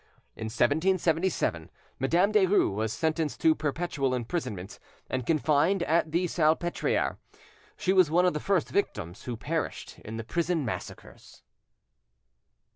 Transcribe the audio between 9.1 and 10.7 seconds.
who perished in the prison